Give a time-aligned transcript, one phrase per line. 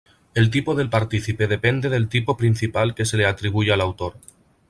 [0.33, 4.15] El tipo del partícipe depende del tipo principal que se le atribuye al autor.